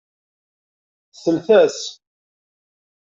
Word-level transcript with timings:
Slet-as! 1.21 1.79